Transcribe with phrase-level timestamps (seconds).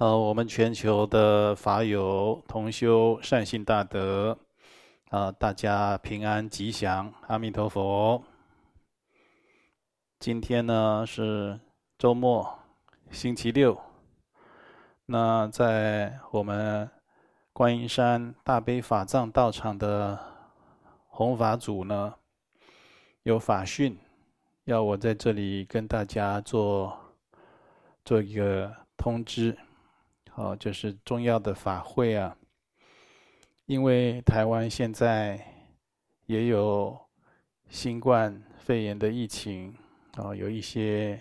[0.00, 4.38] 呃，我们全球的法友同修善信大德，
[5.10, 8.24] 啊、大家平安吉祥，阿弥陀佛。
[10.18, 11.60] 今天呢是
[11.98, 12.60] 周末，
[13.10, 13.78] 星期六。
[15.04, 16.90] 那在我们
[17.52, 20.18] 观音山大悲法藏道场的
[21.08, 22.14] 弘法组呢，
[23.24, 23.98] 有法讯，
[24.64, 26.98] 要我在这里跟大家做
[28.02, 29.54] 做一个通知。
[30.34, 32.36] 哦，就是重要的法会啊，
[33.66, 35.38] 因为台湾现在
[36.26, 36.98] 也有
[37.68, 39.76] 新冠肺炎的疫情
[40.14, 41.20] 啊，有一些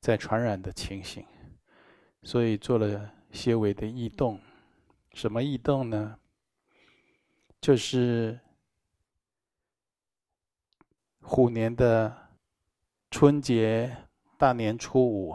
[0.00, 1.26] 在传染的情形，
[2.22, 4.40] 所以做了些微的异动。
[5.12, 6.18] 什么异动呢？
[7.60, 8.38] 就是
[11.20, 12.16] 虎年的
[13.10, 13.96] 春节
[14.38, 15.34] 大年初五。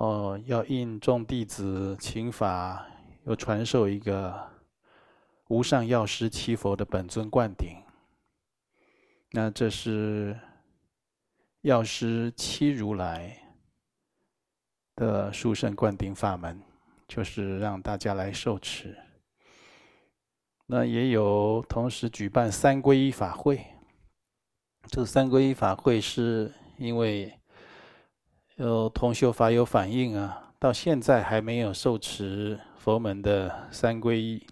[0.00, 2.86] 哦，要应众弟子请法，
[3.26, 4.34] 又传授一个
[5.48, 7.76] 无上药师七佛的本尊灌顶。
[9.32, 10.34] 那这是
[11.60, 13.36] 药师七如来
[14.96, 16.58] 的殊胜灌顶法门，
[17.06, 18.96] 就是让大家来受持。
[20.64, 23.62] 那也有同时举办三皈依法会。
[24.86, 27.36] 这三皈依法会是因为。
[28.60, 34.46] 有同修法友反映啊，到现在还没有受持佛门的三皈依，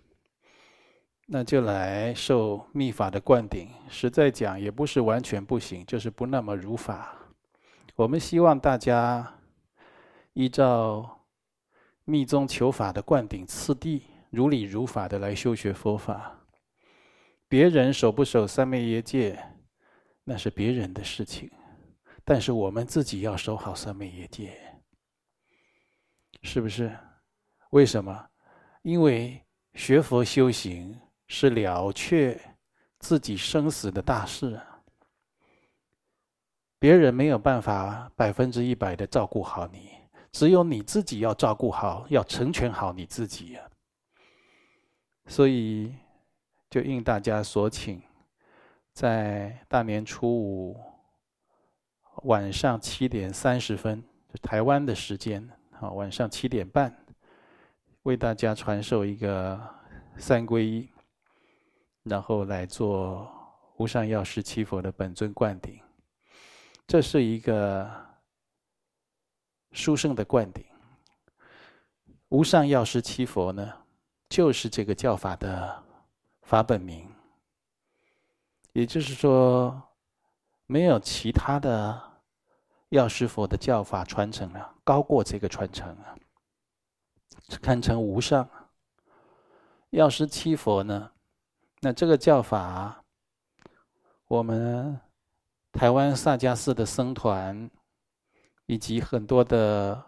[1.26, 3.68] 那就来受密法的灌顶。
[3.90, 7.18] 实在讲，也不是完全不行，就是不那么如法。
[7.96, 9.34] 我们希望大家
[10.32, 11.26] 依照
[12.06, 16.46] 密宗求法的灌顶次第，如理如法的来修学佛法。
[17.46, 19.38] 别人守不守三昧耶戒，
[20.24, 21.50] 那是别人的事情。
[22.30, 24.54] 但是我们自己要守好三昧耶戒，
[26.42, 26.94] 是不是？
[27.70, 28.28] 为什么？
[28.82, 30.94] 因为学佛修行
[31.26, 32.38] 是了却
[32.98, 34.82] 自己生死的大事啊。
[36.78, 39.92] 别人没有办法百分之一百的照顾好你，
[40.30, 43.66] 只有你自己要照顾好，要成全好你自己啊。
[45.28, 45.94] 所以，
[46.68, 48.02] 就应大家所请，
[48.92, 50.87] 在大年初五。
[52.24, 54.02] 晚上七点三十分，
[54.42, 55.48] 台湾的时间，
[55.78, 56.92] 啊，晚上七点半，
[58.02, 59.60] 为大家传授一个
[60.16, 60.90] 三皈依，
[62.02, 63.30] 然后来做
[63.76, 65.80] 无上药师七佛的本尊灌顶。
[66.88, 67.88] 这是一个
[69.70, 70.64] 殊胜的灌顶。
[72.30, 73.72] 无上药师七佛呢，
[74.28, 75.84] 就是这个教法的
[76.42, 77.08] 法本名，
[78.72, 79.80] 也就是说，
[80.66, 82.07] 没有其他的。
[82.90, 86.16] 药师佛的教法传承啊，高过这个传承啊，
[87.60, 88.48] 堪称无上。
[89.90, 91.10] 药师七佛呢，
[91.80, 93.04] 那这个教法，
[94.26, 94.98] 我们
[95.72, 97.70] 台湾萨迦寺的僧团，
[98.64, 100.02] 以及很多的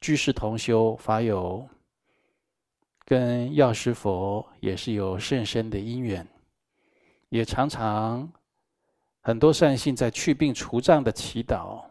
[0.00, 1.66] 居士同修法友，
[3.06, 6.26] 跟药师佛也是有甚深的因缘，
[7.30, 8.30] 也常常。
[9.28, 11.82] 很多善信在去病除障的祈祷，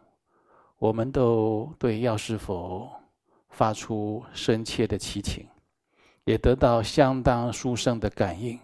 [0.80, 2.90] 我们都对药师佛
[3.50, 5.48] 发出深切的祈请，
[6.24, 8.58] 也得到相当殊胜的感应。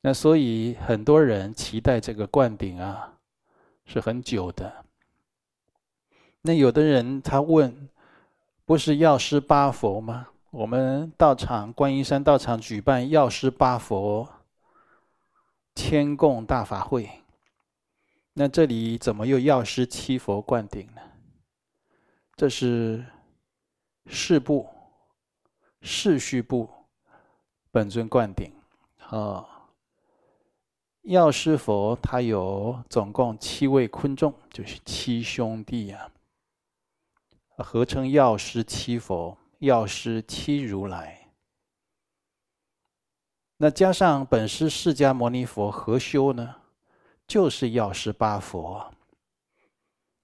[0.00, 3.14] 那所以很多人期待这个灌顶啊，
[3.84, 4.72] 是很久的。
[6.42, 7.88] 那有的人他问，
[8.64, 10.28] 不是药师八佛吗？
[10.52, 14.28] 我们道场观音山道场举办药师八佛。
[15.74, 17.08] 千供大法会，
[18.34, 21.00] 那这里怎么又药师七佛灌顶呢？
[22.36, 23.04] 这是
[24.06, 24.68] 事部、
[25.80, 26.68] 事序部
[27.70, 28.52] 本尊灌顶。
[29.10, 29.68] 啊，
[31.02, 36.10] 药师佛他有总共七位坤众，就是七兄弟呀，
[37.58, 41.21] 合称药师七佛，药师七如来。
[43.62, 46.56] 那加上本师释迦牟尼佛合修呢，
[47.28, 48.92] 就是药师八佛，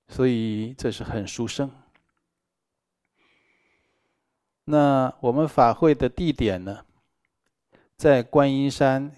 [0.08, 1.70] 所以这是很殊胜。
[4.64, 6.84] 那我们法会的地点呢，
[7.96, 9.14] 在观音山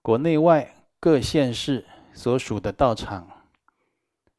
[0.00, 1.84] 国内外各县市
[2.14, 3.28] 所属的道场，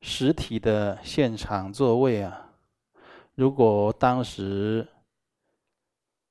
[0.02, 2.50] 实体的现场座位啊，
[3.36, 4.88] 如果当时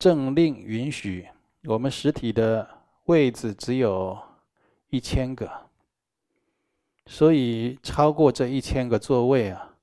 [0.01, 1.29] 政令允许。
[1.65, 2.69] 我们实体的
[3.07, 4.17] 位置只有
[4.91, 5.51] 一千个，
[7.07, 9.75] 所以超过这一千个座位啊，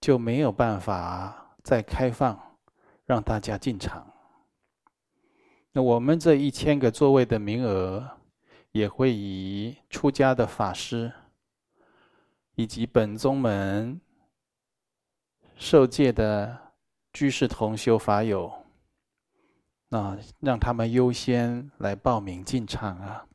[0.00, 2.56] 就没有办法再开放
[3.04, 4.06] 让大家进场。
[5.72, 8.18] 那我们这一千个座位的名额，
[8.72, 11.12] 也会以出家的法师
[12.54, 14.00] 以及本宗门
[15.56, 16.56] 受戒的
[17.12, 18.65] 居士同修法友，
[19.88, 23.26] 那让他们优先来报名进场啊。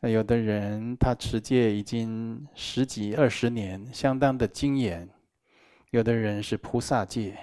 [0.00, 5.06] 那有的人他持戒已经十几二十年，相当的精严；
[5.90, 7.36] 有的人是菩萨戒，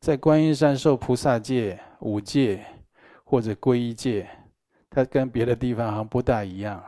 [0.00, 2.64] 在观音山受菩萨戒、五戒
[3.24, 4.28] 或者皈依戒，
[4.88, 6.84] 它跟别的地方好像不大一样。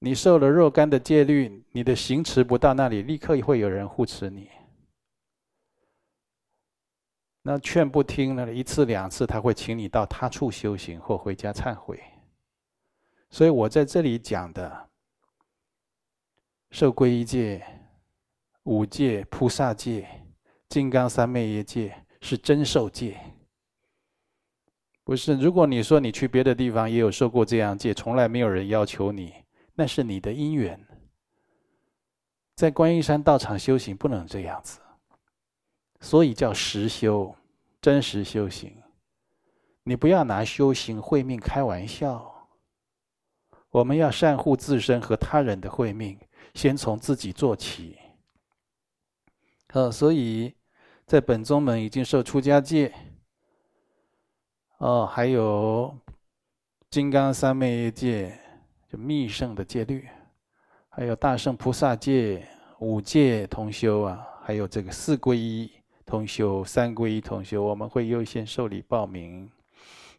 [0.00, 4.48] 你受了若干的戒律，你的行持不到那里，立刻会有人护持你。
[7.46, 12.02] 那劝不听呢一次两次，他会请你到他处修行或回家忏悔。
[13.28, 14.88] 所以我在这里讲的，
[16.70, 17.62] 受皈依戒、
[18.62, 20.08] 五戒、菩萨戒、
[20.70, 23.20] 金刚三昧耶戒，是真受戒。
[25.04, 29.34] 不是，如果你说你去别的地方也有受过这样戒，从来没有人要求你，
[29.74, 30.82] 那是你的因缘。
[32.56, 34.80] 在观音山道场修行不能这样子，
[36.04, 37.34] 所以叫实修，
[37.80, 38.76] 真实修行。
[39.84, 42.30] 你不要拿修行慧命开玩笑。
[43.70, 46.18] 我们要善护自身和他人的慧命，
[46.52, 47.96] 先从自己做起。
[49.68, 50.54] 呃，所以
[51.06, 52.92] 在本宗门已经受出家戒，
[54.76, 55.96] 哦，还有
[56.90, 58.38] 金刚三昧戒，
[58.90, 60.06] 就密圣的戒律，
[60.90, 62.46] 还有大圣菩萨戒、
[62.80, 65.72] 五戒同修啊，还有这个四皈依
[66.06, 69.50] 同修、三皈依同修，我们会优先受理报名。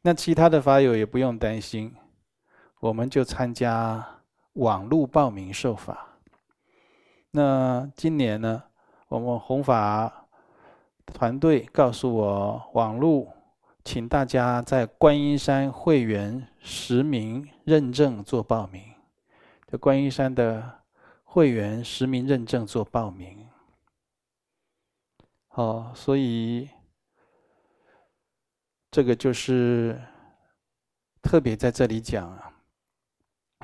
[0.01, 1.93] 那其他的法友也不用担心。
[2.79, 4.05] 我们就参加
[4.53, 6.19] 网络报名受法。
[7.31, 8.63] 那今年呢，
[9.07, 10.27] 我们弘法
[11.05, 13.33] 团队告诉我，网络
[13.83, 18.83] 请大家在观音山会员实名认证做报名，
[19.65, 20.79] 在观音山的
[21.23, 23.44] 会员实名认证做报名。
[25.55, 26.69] 哦，所以
[28.91, 30.01] 这个就是
[31.21, 32.51] 特别在这里讲啊。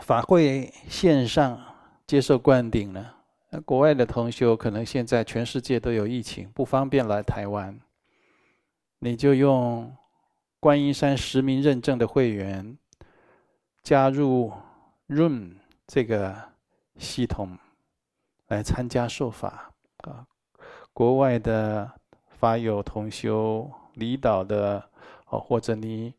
[0.01, 1.61] 法会线上
[2.07, 3.17] 接受灌顶了，
[3.49, 7.79] 那国外的同修可能现在全世界都有疫情，不方便来台湾，
[8.99, 9.95] 你就用
[10.59, 12.77] 观音山实名认证的会员
[13.83, 14.53] 加入
[15.07, 15.55] Room
[15.85, 16.53] 这个
[16.97, 17.57] 系统
[18.47, 20.25] 来参加受法啊。
[20.93, 21.91] 国外的
[22.27, 24.89] 法友同修离岛的
[25.27, 26.13] 哦，或者你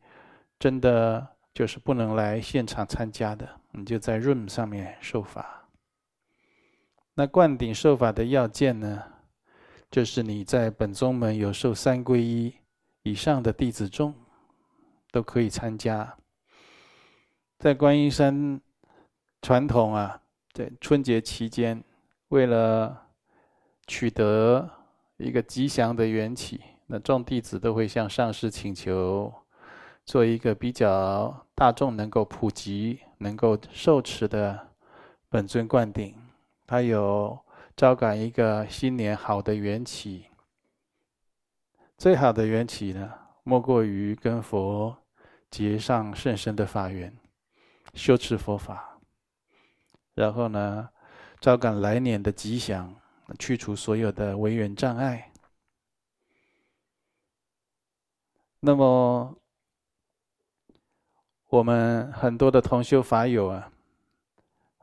[0.59, 3.49] 真的就是不能来现场参加的。
[3.73, 5.69] 你就在 Room 上面受法。
[7.15, 9.03] 那灌顶受法的要件呢，
[9.91, 12.55] 就是你在本宗门有受三皈依
[13.03, 14.15] 以上的弟子众，
[15.11, 16.17] 都可以参加。
[17.59, 18.61] 在观音山
[19.41, 20.23] 传统啊，
[20.53, 21.83] 在春节期间，
[22.29, 23.02] 为了
[23.87, 24.71] 取得
[25.17, 29.33] 一个吉祥的缘起，那众弟子都会向上师请求，
[30.05, 33.01] 做一个比较大众能够普及。
[33.23, 34.71] 能够受持的
[35.29, 36.13] 本尊灌顶，
[36.67, 37.39] 他有
[37.77, 40.27] 招感一个新年好的缘起。
[41.97, 43.13] 最好的缘起呢，
[43.45, 44.97] 莫过于跟佛
[45.49, 47.17] 结上甚深的法缘，
[47.95, 48.99] 修持佛法，
[50.15, 50.89] 然后呢，
[51.39, 52.93] 招感来年的吉祥，
[53.39, 55.31] 去除所有的违缘障碍。
[58.61, 59.37] 那么。
[61.53, 63.71] 我们很多的同修法友啊，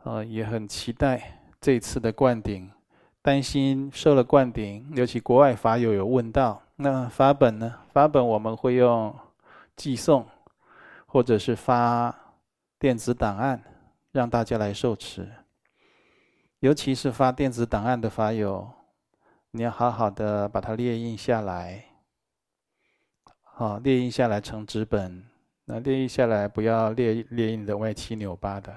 [0.03, 2.71] 呃，也很期待这次的灌顶，
[3.23, 7.75] 担心受了灌顶，尤其国外法友有问到，那法本呢？
[7.91, 9.11] 法本我们会用
[9.75, 10.27] 寄送，
[11.07, 12.15] 或者是发
[12.77, 13.63] 电子档案，
[14.11, 15.27] 让大家来受持。
[16.59, 18.69] 尤其是发电子档案的法友，
[19.51, 21.85] 你要好好的把它列印下来，
[23.43, 25.25] 好，列印下来成纸本。
[25.63, 28.75] 那列印下来，不要列列印的歪七扭八的，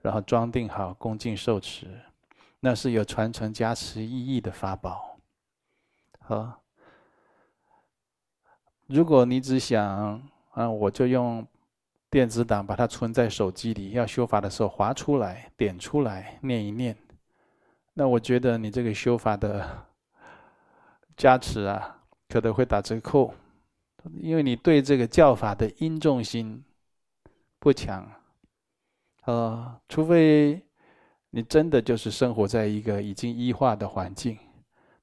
[0.00, 2.00] 然后装订好，恭敬受持，
[2.60, 5.18] 那是有传承加持意义的法宝。
[6.20, 6.62] 好，
[8.86, 11.46] 如果你只想啊，我就用
[12.08, 16.96] 电子档把它存在手机里，要修法的时候划出来、点出来、念一念，
[17.98, 19.84] 那我觉得你这个修法的
[21.16, 23.34] 加持啊，可能会打折扣。
[24.20, 26.62] 因为你对这个教法的因重心
[27.58, 28.08] 不强，
[29.24, 30.64] 呃，除非
[31.30, 34.38] 你真的就是生活在一个已经异化的环境，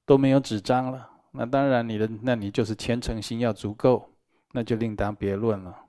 [0.06, 1.06] 都没有纸张了。
[1.32, 4.08] 那当然，你的那你就是虔诚心要足够，
[4.52, 5.85] 那就另当别论了。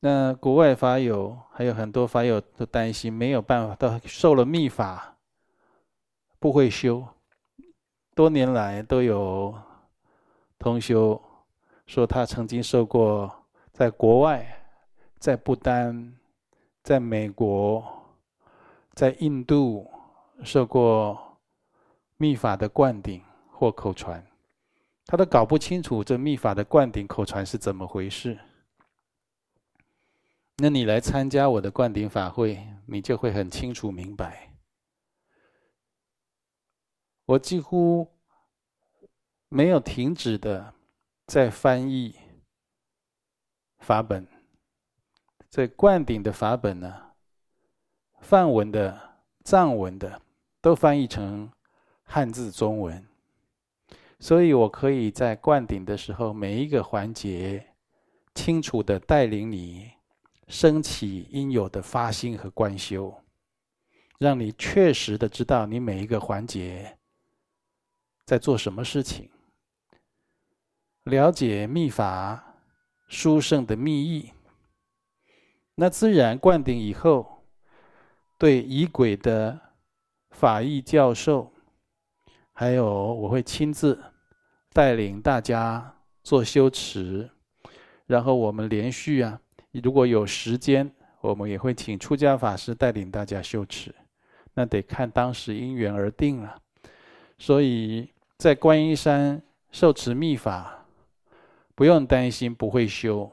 [0.00, 5.16] 那国外法友还有很多法友都担心没有办法，都受了密法
[6.38, 7.06] 不会修。
[8.14, 9.54] 多年来都有
[10.58, 11.20] 同修
[11.86, 13.32] 说，他曾经受过
[13.72, 14.46] 在国外、
[15.18, 16.14] 在不丹、
[16.82, 17.84] 在美国、
[18.94, 19.90] 在印度
[20.42, 21.38] 受过
[22.16, 23.22] 密法的灌顶。
[23.60, 24.24] 或口传，
[25.04, 28.38] 他都搞不清楚这密法的灌顶口传是怎么回事。
[30.60, 34.52] 那你来参加我的灌顶法会，你就会很清楚明白。
[37.26, 38.08] 我几乎
[39.48, 40.74] 没有停止的
[41.28, 42.16] 在翻译
[43.78, 44.26] 法本，
[45.48, 47.12] 这灌顶的法本呢，
[48.20, 50.20] 梵文的、藏文的
[50.60, 51.52] 都翻译成
[52.02, 53.06] 汉字中文。
[54.18, 57.74] 所以我可以在灌顶的时候，每一个环节，
[58.34, 59.92] 清楚的带领你
[60.48, 63.22] 升起应有的发心和观修，
[64.18, 66.98] 让你确实的知道你每一个环节
[68.24, 69.30] 在做什么事情，
[71.04, 72.56] 了解密法
[73.08, 74.32] 殊胜的密意。
[75.74, 77.44] 那自然灌顶以后，
[78.36, 79.60] 对仪轨的
[80.30, 81.52] 法义教授。
[82.52, 84.02] 还有，我会亲自
[84.72, 87.30] 带领大家做修持，
[88.06, 89.40] 然后我们连续啊，
[89.82, 93.94] 如果有时间，我们也会请出家法师带领大家修持，
[94.54, 96.56] 那得看当时因缘而定了。
[97.38, 100.84] 所以在观音山受持密法，
[101.74, 103.30] 不用担心不会修，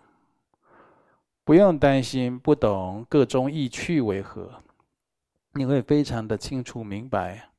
[1.44, 4.52] 不用担心不懂个中意趣为何，
[5.54, 7.50] 你会非常的清楚明白。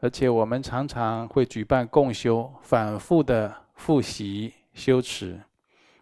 [0.00, 5.40] 而且我们常常会举办共修，反复的复习修持，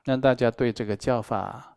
[0.05, 1.76] 让大家对这个教法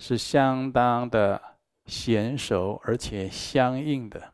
[0.00, 1.40] 是相当的
[1.84, 4.32] 娴熟，而且相应的。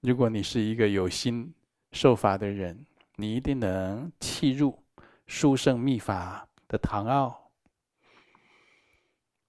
[0.00, 1.52] 如果你是一个有心
[1.90, 4.78] 受法的人，你一定能契入
[5.26, 7.50] 殊胜密法的堂奥。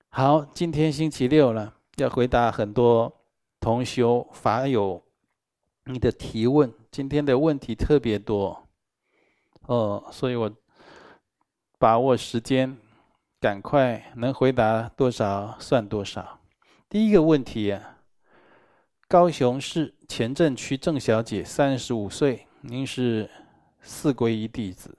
[0.10, 3.22] 好，今天星期六了，要回答很多
[3.60, 5.04] 同修法友
[5.84, 6.74] 你的提问。
[6.90, 8.68] 今天的问题特别多，
[9.68, 10.52] 哦，所以我
[11.78, 12.76] 把握时间，
[13.40, 16.40] 赶快能回答多少算多少。
[16.90, 18.00] 第一个问题啊，
[19.08, 23.30] 高雄市前镇区郑小姐，三十五岁，您是
[23.80, 24.98] 四皈依弟子。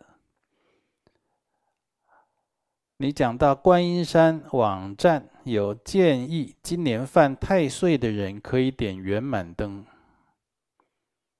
[2.98, 9.84] 你讲到观音山网站有建议，今年犯太岁的人可以点圆满灯。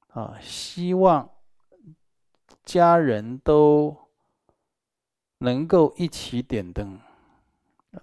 [0.09, 1.31] 啊，希望
[2.64, 4.08] 家人都
[5.38, 6.99] 能够一起点灯。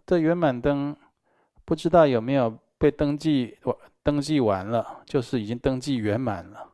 [0.05, 0.95] 这圆满灯
[1.63, 3.75] 不知道有没有被登记完？
[4.03, 6.71] 登记完了，就是已经登记圆满了。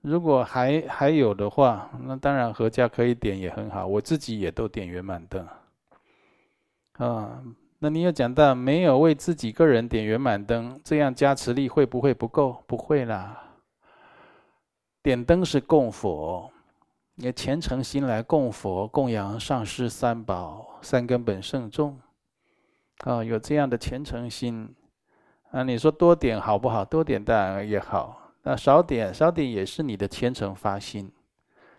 [0.00, 3.84] 如果还还有的话，那当然合家可以点也很好。
[3.84, 5.44] 我自己也都点圆满灯。
[6.98, 7.42] 啊，
[7.80, 12.62] 那你有讲到没有为自己个人点圆满灯，这样加持力会不会不够？
[12.68, 13.42] 不会啦。
[15.02, 16.48] 点灯是供佛，
[17.14, 22.00] 你虔诚心来供佛，供养上师三宝、三根本圣众，
[23.04, 24.74] 啊，有这样的虔诚心，
[25.50, 26.82] 啊，你说多点好不好？
[26.84, 31.12] 多点当然也好，那少点少点也是你的虔诚发心，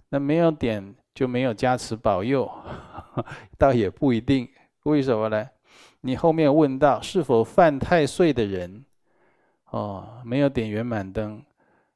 [0.10, 2.50] 那没有点就没有加持保佑，
[3.58, 4.48] 倒也不一定。
[4.84, 5.50] 为什么呢？
[6.02, 8.86] 你后面问到是否犯太岁的人，
[9.72, 11.44] 哦，没有点圆满灯。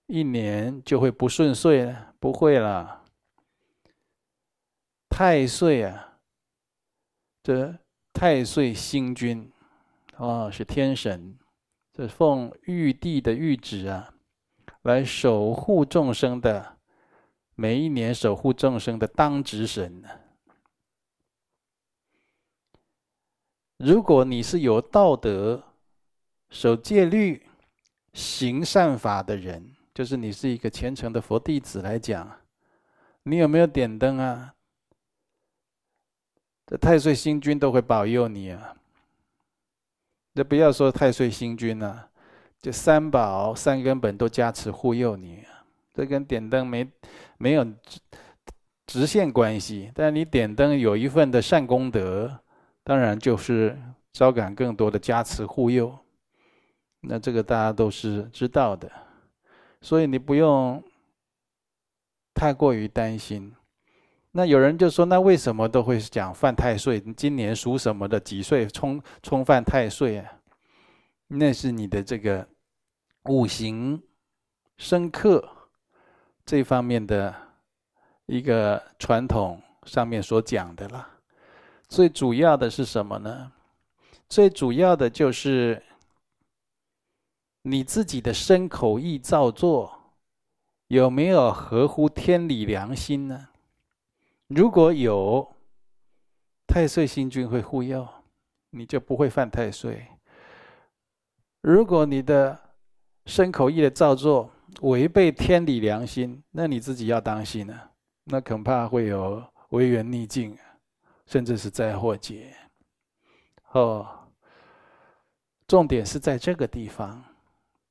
[0.08, 2.14] 一年就会不顺遂了？
[2.20, 2.97] 不会啦。
[5.18, 6.20] 太岁啊，
[7.42, 7.76] 这
[8.14, 9.52] 太岁星君，
[10.18, 11.36] 哦，是天神，
[11.92, 14.14] 这奉玉帝的玉旨啊，
[14.84, 16.78] 来守护众生的，
[17.56, 20.04] 每一年守护众生的当值神。
[23.78, 25.64] 如果你是有道德、
[26.52, 27.44] 守戒律、
[28.14, 32.40] 行善法的人，就是你是一个虔诚的佛弟子来讲，
[33.24, 34.54] 你有没有点灯啊？
[36.68, 38.76] 这太岁星君都会保佑你啊！
[40.36, 42.10] 这不要说太岁星君了，啊，
[42.62, 45.46] 就三宝三根本都加持护佑你，
[45.94, 46.86] 这跟点灯没
[47.38, 48.00] 没有直
[48.86, 49.90] 直线关系。
[49.96, 52.38] 但你点灯有一份的善功德，
[52.84, 53.76] 当然就是
[54.12, 55.98] 招感更多的加持护佑。
[57.00, 58.92] 那这个大家都是知道的，
[59.80, 60.84] 所以你不用
[62.34, 63.54] 太过于担心。
[64.38, 67.02] 那有人就说，那为什么都会讲犯太岁？
[67.18, 70.32] 今年属什么的几岁冲冲犯太岁啊？
[71.30, 72.48] 那是你的这个
[73.24, 74.00] 五行
[74.78, 75.44] 生克
[76.46, 77.34] 这方面的
[78.28, 81.08] 一个传统上面所讲的了。
[81.88, 83.52] 最主要的是什么呢？
[84.30, 85.82] 最主要的就是
[87.64, 90.14] 你自己的身口意造作
[90.90, 93.48] 有没有合乎天理良心呢？
[94.48, 95.56] 如果有，
[96.66, 98.08] 太岁星君会护佑，
[98.70, 100.08] 你就不会犯太岁。
[101.62, 102.58] 如果你的
[103.26, 104.50] 身口意的造作
[104.82, 107.92] 违背天理良心，那你自己要当心了，
[108.24, 110.58] 那恐怕会有违缘逆境，
[111.26, 112.56] 甚至是灾祸劫。
[113.72, 114.30] 哦，
[115.68, 117.22] 重点是在这个地方，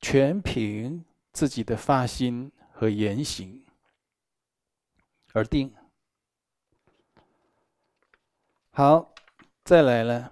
[0.01, 3.63] 全凭自己的发心和言行
[5.35, 5.71] 而定。
[8.77, 9.11] 好，
[9.65, 10.31] 再来了。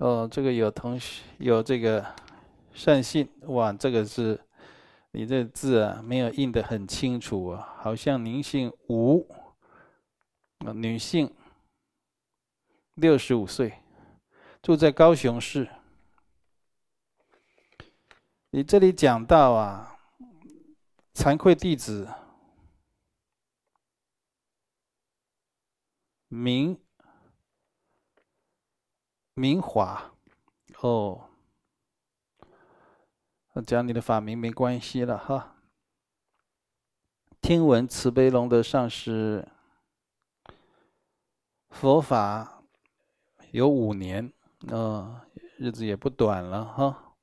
[0.00, 2.04] 哦，这个有同学有这个
[2.72, 4.44] 善信，哇，这个是
[5.12, 9.24] 你这字啊，没有印的很清楚啊，好像您姓吴
[10.66, 11.32] 啊，女性，
[12.94, 13.74] 六十五岁，
[14.60, 15.68] 住在高雄市。
[18.50, 20.00] 你这里讲到啊，
[21.14, 22.12] 惭愧弟子，
[26.26, 26.76] 名。
[29.36, 30.12] 明华，
[30.80, 31.28] 哦，
[33.66, 35.56] 讲你的法名没关系了哈。
[37.40, 39.48] 听闻慈悲龙德上师
[41.68, 42.62] 佛法
[43.50, 44.32] 有五年，
[44.68, 45.22] 哦，
[45.58, 47.16] 日子也不短了哈。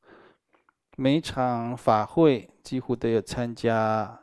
[0.97, 4.21] 每场法会几乎都有参加，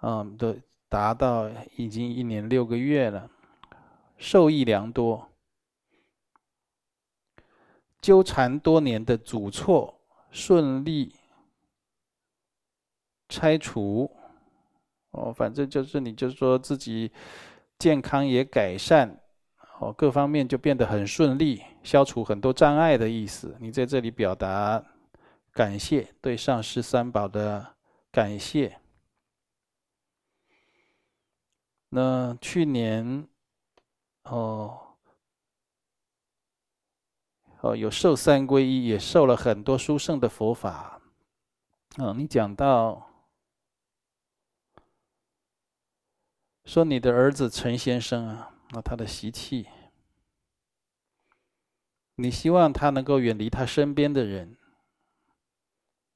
[0.00, 0.56] 嗯，都
[0.88, 3.30] 达到已经一年六个月了，
[4.18, 5.31] 受益良多。
[8.02, 9.98] 纠缠多年的阻错
[10.32, 11.14] 顺利
[13.28, 14.10] 拆除，
[15.12, 17.12] 哦，反正就是你就是说自己
[17.78, 19.18] 健康也改善，
[19.78, 23.56] 哦，各方面就变得很顺利，消除很多障碍的意思。
[23.60, 24.84] 你在这里表达
[25.52, 27.74] 感谢，对上师三宝的
[28.10, 28.80] 感谢。
[31.88, 33.28] 那去年，
[34.24, 34.81] 哦。
[37.62, 41.00] 哦，有受三皈依，也受了很多殊胜的佛法。
[41.96, 43.08] 哦，你讲到
[46.64, 49.68] 说你的儿子陈先生啊，那他的习气，
[52.16, 54.58] 你希望他能够远离他身边的人。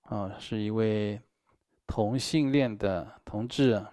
[0.03, 1.23] 啊，是一位
[1.87, 3.93] 同性恋的同志啊。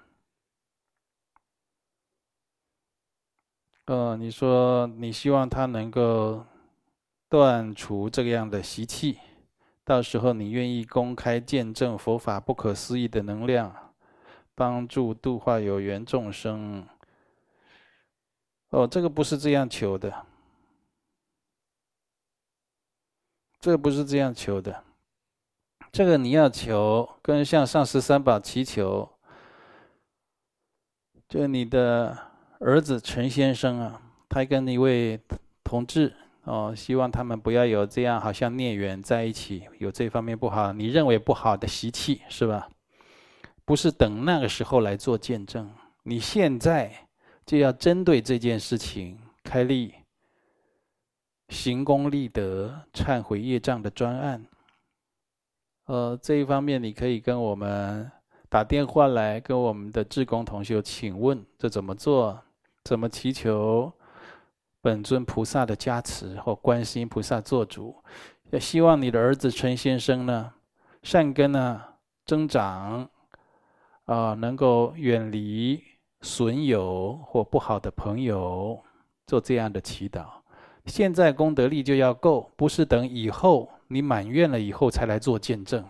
[3.86, 6.48] 呃，你说你希望他能够。
[7.34, 9.18] 断除这样的习气，
[9.84, 13.92] 到时候你愿意公开见证佛法不可思议的能量，
[14.54, 16.88] 帮助度化有缘众生。
[18.70, 20.28] 哦，这个不是这样求的，
[23.60, 24.84] 这个不是这样求的，
[25.92, 29.10] 这个你要求跟向上师三宝祈求，
[31.28, 32.16] 就你的
[32.60, 35.20] 儿子陈先生啊，他跟一位
[35.64, 36.16] 同志。
[36.44, 42.68] 哦，希望他们不要有这样好像孽缘在一起，有这方面不好，你认为不好的习气是吧？
[43.64, 45.72] 不是等那个时候来做见证，
[46.04, 47.08] 你现在
[47.46, 49.94] 就要针对这件事情开立
[51.48, 54.46] 行功立德、忏悔业障的专案。
[55.86, 58.12] 呃，这一方面你可以跟我们
[58.50, 62.38] 打电话来，跟我们的志工同学请问这怎么做，
[62.84, 63.94] 怎么祈求。
[64.84, 67.96] 本尊菩萨的加持或观世音菩萨做主，
[68.52, 70.52] 也希望你的儿子陈先生呢，
[71.02, 71.82] 善根呢
[72.26, 73.10] 增长，
[74.04, 75.82] 啊，能够远离
[76.20, 78.84] 损友或不好的朋友，
[79.26, 80.26] 做这样的祈祷。
[80.86, 85.82] 现在功德力就要够，不是等以后你满愿了以后才来做见证。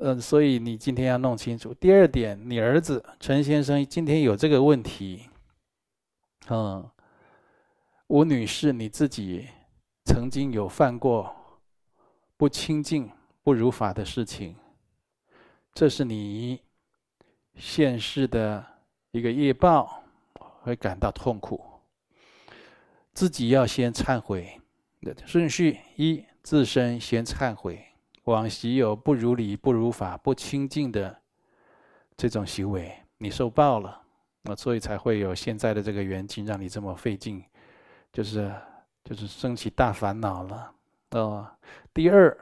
[0.00, 1.74] 嗯，所以你今天要弄清楚。
[1.74, 5.28] 第二点，你儿子陈先生今天有这个问题。
[6.48, 6.90] 嗯，
[8.08, 9.48] 吴女士，你自己
[10.04, 11.34] 曾经有犯过
[12.36, 13.10] 不清净、
[13.42, 14.56] 不如法的事情，
[15.72, 16.60] 这是你
[17.54, 18.64] 现世的
[19.12, 20.02] 一个业报，
[20.62, 21.64] 会感到痛苦。
[23.14, 24.58] 自己要先忏悔。
[25.26, 27.84] 顺序一，自身先忏悔，
[28.24, 31.22] 往昔有不如理、不如法、不清净的
[32.16, 34.01] 这种行为，你受报了，
[34.42, 37.44] 那所以才会有现在的这个缘境，让你这么费劲，
[38.12, 38.52] 就是
[39.04, 40.74] 就是升起大烦恼了。
[41.10, 41.48] 哦，
[41.94, 42.36] 第二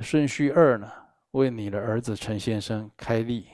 [0.00, 0.90] 顺序二呢，
[1.32, 3.46] 为你的儿子陈先生开立，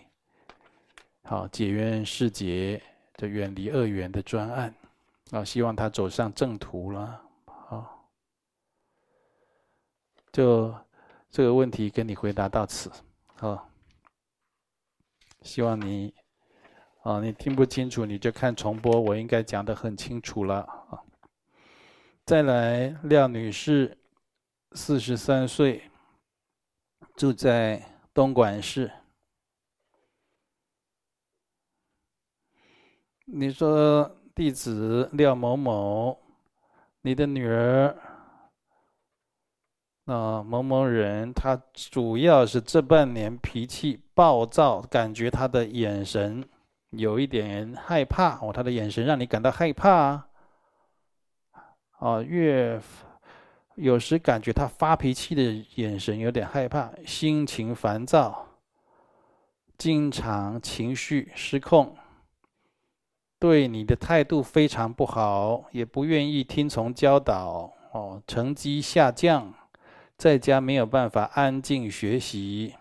[1.22, 2.82] 好解冤释结，
[3.16, 4.74] 就远离恶缘的专案，
[5.30, 7.22] 啊，希望他走上正途了。
[7.46, 8.10] 好，
[10.32, 10.74] 就
[11.30, 12.90] 这个问题跟你回答到此，
[13.36, 13.70] 好，
[15.42, 16.12] 希望你，
[17.06, 20.98] 啊，你听不清楚你就看重播，我应该讲得很清楚了啊。
[22.24, 23.96] 再来，廖女士，
[24.72, 25.88] 四十三岁，
[27.14, 27.80] 住在
[28.12, 28.90] 东莞市。
[33.26, 36.18] 你说弟子廖某某，
[37.02, 37.96] 你的女儿
[40.06, 46.44] 啊某某人，她主要是这半年脾气暴躁，感觉她的眼神
[46.96, 50.28] 有一点害怕哦，他的眼神让你感到害怕啊。
[51.98, 52.80] 哦，越
[53.76, 55.42] 有时感觉他发脾气的
[55.76, 58.46] 眼神有点害怕，心情烦躁，
[59.78, 61.94] 经常情绪失控，
[63.38, 67.72] 对你的态度非常不好，也不愿意听从教导。
[67.92, 69.54] 哦，成绩下降，
[70.18, 72.74] 在家没有办法安静学习，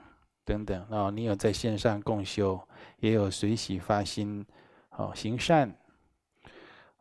[0.43, 0.85] 等等。
[0.89, 2.59] 哦，你有在线上共修，
[3.05, 4.43] 也有随喜发心，
[4.97, 5.75] 哦，行善。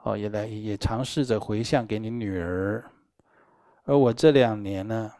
[0.02, 2.84] 哦，也来也尝试着回向给你女儿，
[3.84, 5.10] 而我这两年呢，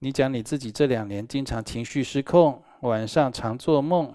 [0.00, 4.12] 你讲你自己这两年经常情绪失控，晚上常做梦，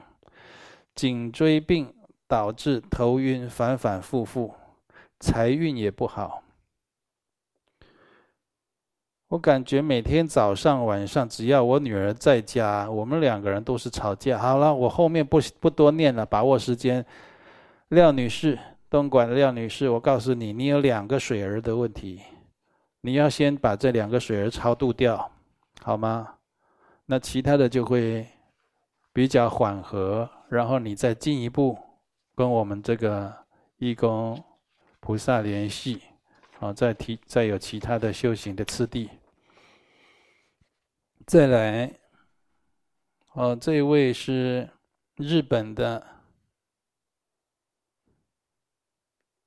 [0.93, 1.91] 颈椎病
[2.27, 4.53] 导致头晕，反反复复，
[5.19, 6.42] 财运也不好。
[9.33, 14.37] 我感觉每天早上晚上，只要我女儿在家，我们两个人都是吵架。
[14.37, 17.03] 好了，我后面不不多念了，把握时间，
[17.87, 18.59] 廖女士。
[18.91, 22.21] 东莞的廖女士，我告诉你，你有两个水儿的问题，
[23.01, 25.31] 你要先把这两个水儿超度掉，
[25.81, 26.35] 好吗？
[27.07, 28.27] 那其他的就会
[29.11, 31.75] 比较缓和，然后你再进一步
[32.35, 33.33] 跟我们这个
[33.79, 34.39] 义工
[34.99, 36.03] 菩萨联系，
[36.59, 39.09] 啊，再提再有其他的修行的次第。
[41.25, 41.99] 再来，
[43.31, 44.69] 哦，这位是
[45.15, 46.05] 日本的。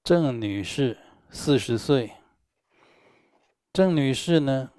[0.02, 0.96] 郑女士，
[1.28, 2.12] 四十岁。
[3.72, 4.70] 郑女士呢？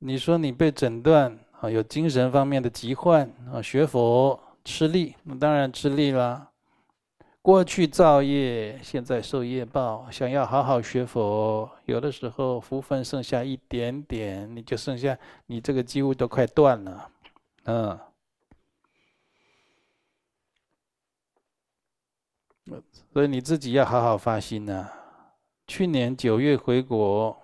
[0.00, 6.47] 你说你被诊断啊，有精神方面的疾患啊，学佛吃力，那当然吃力了。
[7.40, 17.10] 过去造业，现在受业报，想要好好学佛，有的时候福分剩下一点点，你就剩下你这个几乎都快断了，
[17.64, 17.98] 嗯。
[23.14, 24.92] 所以你自己要好好发心呐、啊。
[25.66, 27.34] 去年九月回国，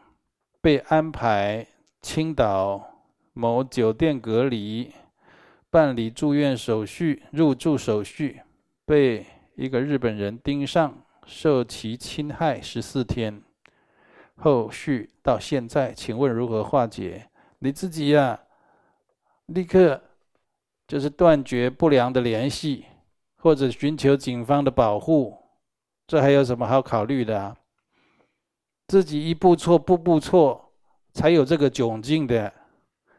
[0.60, 1.66] 被安排
[2.02, 3.00] 青岛
[3.32, 4.92] 某酒店隔离，
[5.70, 8.42] 办理住院手续、入住手续，
[8.84, 13.42] 被一个日本人盯上，受其侵害十四天。
[14.36, 17.28] 后续到现在，请问如何化解？
[17.60, 18.40] 你自己呀、啊，
[19.46, 20.02] 立刻
[20.86, 22.86] 就是断绝不良的联系。
[23.36, 25.36] 或者寻求警方的保护，
[26.06, 27.54] 这还有什么好考虑的啊？
[28.88, 30.72] 自己一步错，步步错，
[31.12, 32.50] 才有这个窘境的。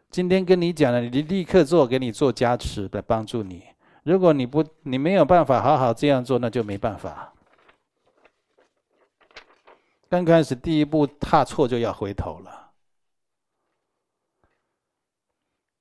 [0.10, 3.66] 今天跟你讲了，你立刻做，给你做加持来帮助你。
[4.06, 7.34] 如果你不，你没有办法好好这样做，那就没办法。
[10.08, 12.72] 刚开始第一步踏错就要回头了。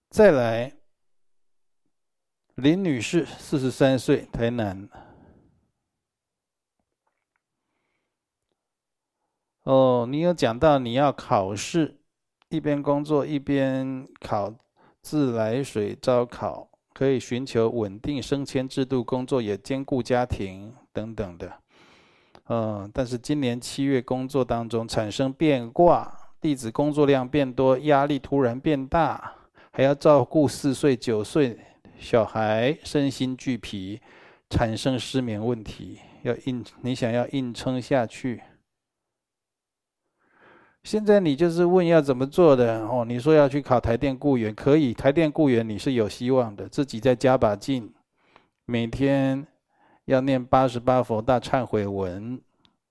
[0.08, 0.72] 再来。
[2.54, 4.88] 林女士，四十三岁，台南。
[9.64, 12.00] 哦，你有讲到你要考试，
[12.48, 14.54] 一边工作一边考
[15.02, 21.52] 自来水招考，可以寻求稳定升迁制度，工作也兼顾家庭等等的。
[22.48, 29.34] 嗯，但是今年七月工作当中产生变卦，弟子工作量变多，压力突然变大，
[29.72, 31.58] 还要照顾四岁九岁。
[31.98, 34.00] 小孩身心俱疲，
[34.50, 38.42] 产生失眠问题，要硬，你想要硬撑下去。
[40.84, 43.06] 现在你就是问要怎么做的哦？
[43.08, 47.90] 你说要去考台电雇员，可以，台电雇员你是有希望的，自己再加把劲，
[48.66, 49.46] 每天
[50.04, 52.38] 要念八十八佛大忏悔文，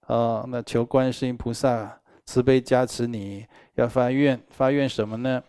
[0.08, 5.44] 啊，那求观世音菩萨慈悲加持你，要发愿，发愿什么呢？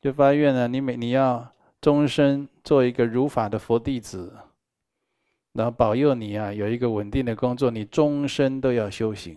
[0.00, 1.46] 就发愿呢，你每你要
[1.78, 4.32] 终身做一个如法的佛弟子，
[5.52, 9.36] 然后保佑你啊，有一个稳定的工作，你终身都要修行。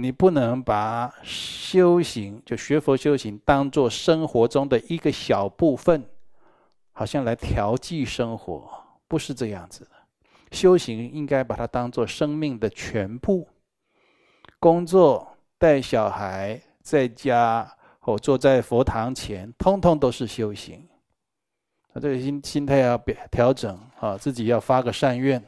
[0.00, 6.02] 你不能把修行就学佛修行当做生活中的一个小部分，
[6.92, 9.90] 好像来调剂生活，不是这样子的。
[10.52, 13.46] 修行应该把它当做生命的全部。
[14.58, 20.88] 工作、带小孩、在家或坐在佛堂前，通通都是修行。
[21.92, 22.96] 他这个心心态要
[23.30, 25.44] 调整啊，自己要发个善愿。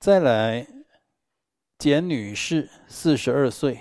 [0.00, 0.66] 再来。
[1.80, 3.78] 简女士，四十二岁。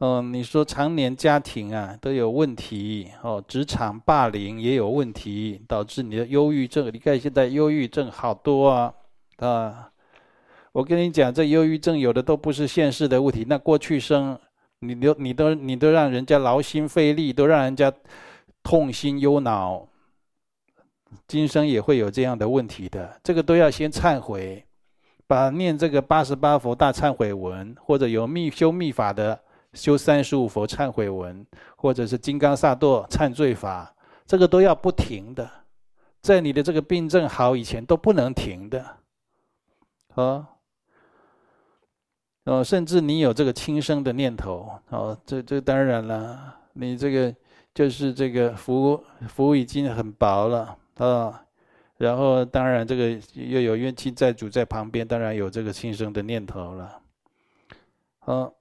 [0.00, 6.90] 嗯，你说常年家庭啊都有问题哦，职场霸凌也有问题，导致你的忧郁症。
[6.90, 8.94] 你看现在忧郁症好多啊
[9.36, 9.90] 啊！
[10.72, 14.38] 我跟你讲，这忧郁症有的都不是现世的问题，那过去生
[14.80, 17.92] 你都你都你都让人家劳心费力，都让人家
[18.62, 19.86] 痛心忧恼，
[21.28, 23.20] 今生也会有这样的问题的。
[23.22, 24.65] 这个都要先忏悔。
[25.28, 29.40] 把念这个八十八佛大忏悔文，或者有密修密法的
[29.72, 31.44] 修三十五佛忏悔文，
[31.76, 33.92] 或者是金刚萨埵忏罪法，
[34.24, 35.50] 这个都要不停的，
[36.22, 38.86] 在你的这个病症好以前都不能停的，
[40.14, 40.48] 啊，
[42.44, 47.34] 哦，甚至你有这个轻生的念头，哦，这这当然了，你这个
[47.74, 51.42] 就是这个福福已经很薄了，啊。
[51.98, 57.00] 然后，当然，这个又有冤亲债主在旁边，当然有这个轻生的念头了。
[58.18, 58.54] 好，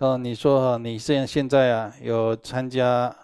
[0.00, 3.14] 哦，你说哈，你现现在啊，有参加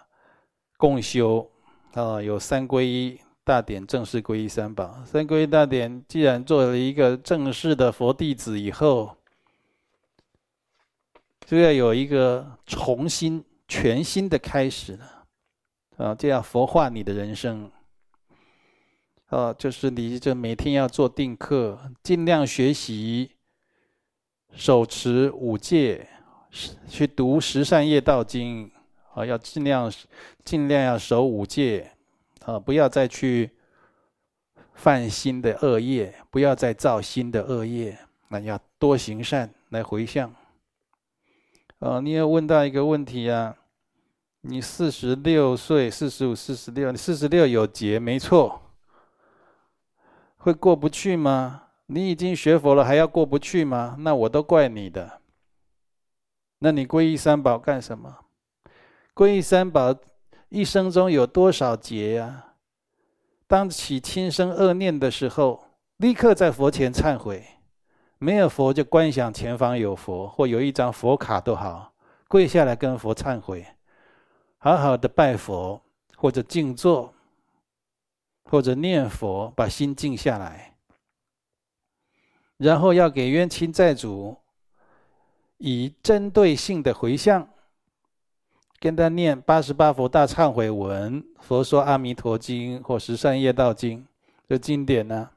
[0.77, 1.51] 共修
[1.93, 5.03] 啊，有三皈依大典，正式皈依三宝。
[5.05, 9.17] 三皈依大典，既然做了一个正式的佛弟子以后，
[11.45, 15.12] 就要有一个重新、全新的开始了。
[15.97, 17.71] 啊，这样佛化你的人生。
[19.27, 23.31] 啊，就是你这每天要做定课，尽量学习，
[24.51, 26.07] 手持五戒，
[26.87, 28.71] 去读十善业道经。
[29.13, 29.91] 啊，要尽量
[30.43, 31.91] 尽量要守五戒。
[32.45, 33.51] 啊，不要再去
[34.73, 37.97] 犯新的恶业，不要再造新的恶业。
[38.29, 40.33] 那要多行善来回向。
[41.79, 43.55] 啊，你要问到一个问题啊。
[44.45, 48.61] 你四十六岁，四十五、四十六，你四十六有劫，没错。
[50.35, 51.63] 会过不去吗？
[51.85, 53.95] 你已经学佛了，还要过不去吗？
[53.99, 55.21] 那我都怪你的。
[56.59, 58.17] 那你皈依三宝干什么？
[59.15, 59.95] 皈依三宝，
[60.49, 62.55] 一生中有多少劫呀？
[63.47, 65.63] 当起轻生恶念的时候，
[65.95, 67.45] 立刻在佛前忏悔。
[68.17, 71.93] 没有佛就观想前方有佛，或有一张佛卡都好，
[72.27, 73.65] 跪下来跟佛忏悔。
[74.63, 75.81] 好好的拜佛，
[76.15, 77.13] 或者静坐，
[78.45, 80.77] 或者念佛，把心静下来。
[82.55, 84.37] 然后要给冤亲债主
[85.57, 87.45] 以针对性的回向，
[88.79, 94.07] 跟他念八十八佛大忏悔文、佛说阿弥陀经或十善业道经
[94.47, 95.29] 的经典呢。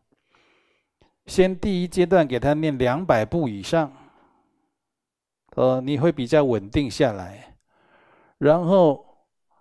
[1.27, 3.93] 先第一阶段给他念两百部以上，
[5.57, 7.57] 呃，你会比较稳定下来，
[8.39, 9.05] 然后。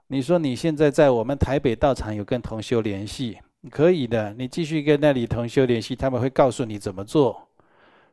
[0.08, 3.40] 你说你现在在我们台北道场有跟同修联系，
[3.72, 7.48] 可以的，你继续跟那里同修联系，他们会告诉你怎么做。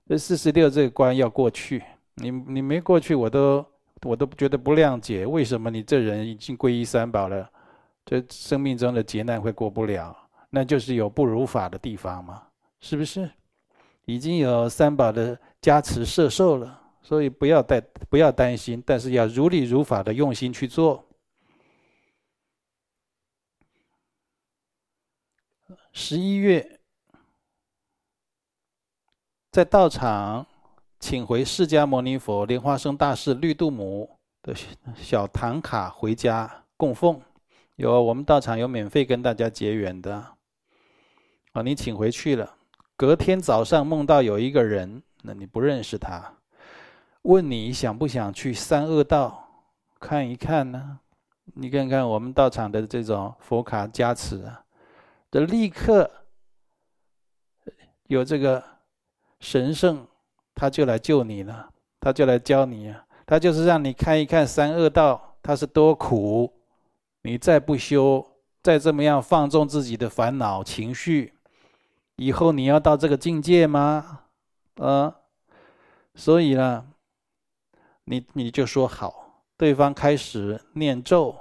[0.08, 1.82] 这四十六这个关要过去，
[2.14, 3.64] 你你没过去，我都
[4.04, 7.46] 我都觉得不谅解，为什么你这人已经皈依三宝了，
[8.06, 10.16] 这生命中的劫难会过不了？
[10.48, 12.42] 那就是有不如法的地方嘛，
[12.80, 13.30] 是不是？
[14.06, 21.04] 已经有三宝的加持摄受了，所以不要担不要担心，但是要如理如法的用心去做。
[25.94, 26.80] 十一月，
[29.50, 30.46] 在道场
[30.98, 34.54] 请回释迦牟尼佛、莲花生大士、绿度母的
[34.96, 37.20] 小唐卡回家供奉。
[37.76, 40.14] 有我们道场有免费跟大家结缘的。
[41.52, 42.56] 啊，你请回去了。
[42.96, 46.32] 隔天早上梦到有一个人，那你不认识他，
[47.22, 49.46] 问你想不想去三恶道
[50.00, 51.00] 看一看呢？
[51.54, 54.64] 你看看我们道场的这种佛卡加持啊。
[55.32, 56.08] 的立刻
[58.04, 58.62] 有这个
[59.40, 60.06] 神圣，
[60.54, 66.52] 他就来救你了，他就来教你啊，他就是让你看一看三恶道，他是多苦。
[67.22, 71.32] 你再不修，再这么样放纵自己的烦恼情绪，
[72.16, 74.24] 以后你要到这个境界吗？
[74.76, 75.16] 啊，
[76.14, 76.86] 所以呢，
[78.04, 81.34] 你你就说好，对方开始念咒，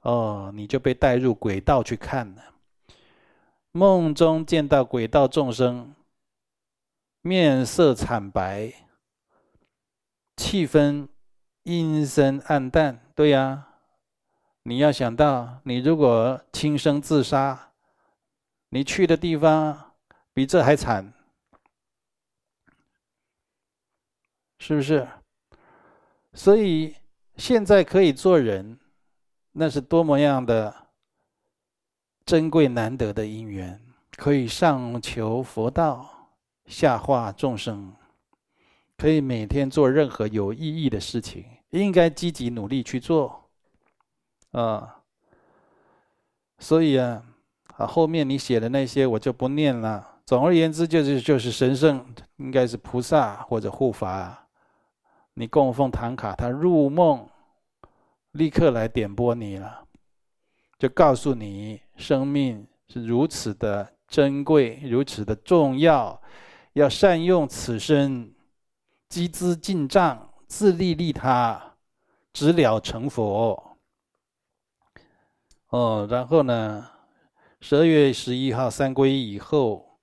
[0.00, 2.42] 哦，你就被带入轨道去看了。
[3.72, 5.94] 梦中见到鬼道众生，
[7.20, 8.72] 面色惨白，
[10.36, 11.08] 气氛
[11.64, 13.00] 阴森暗淡。
[13.14, 13.68] 对呀，
[14.62, 17.72] 你要想到，你如果轻生自杀，
[18.70, 19.94] 你去的地方
[20.32, 21.12] 比这还惨，
[24.58, 25.06] 是不是？
[26.32, 26.96] 所以
[27.36, 28.80] 现在可以做人，
[29.52, 30.87] 那是多么样的。
[32.28, 33.80] 珍贵难得的因缘，
[34.18, 36.28] 可以上求佛道，
[36.66, 37.90] 下化众生，
[38.98, 43.48] 可以每天做任何有意义的事情，应该积极努力去做，
[44.50, 44.96] 啊。
[46.58, 47.22] 所以啊，
[47.78, 50.18] 啊后面你写的那些我就不念了。
[50.26, 52.04] 总而言之，就是就是神圣，
[52.36, 54.46] 应该是菩萨或者护法，
[55.32, 57.26] 你供奉唐卡，他入梦，
[58.32, 59.84] 立刻来点拨你了。
[60.78, 66.22] 就告诉你，生命是如此的珍贵，如此的重要，
[66.74, 68.32] 要善用此生，
[69.08, 71.74] 积资净障，自利利他，
[72.32, 73.76] 直了成佛。
[75.70, 76.88] 哦，然后呢，
[77.60, 79.98] 十二月十一号三皈依以后，